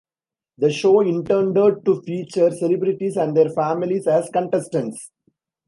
The 0.57 0.71
show 0.73 1.01
intended 1.01 1.85
to 1.85 2.01
feature 2.01 2.49
celebrities 2.49 3.17
and 3.17 3.37
their 3.37 3.49
families 3.51 4.07
as 4.07 4.31
contestants. 4.33 5.11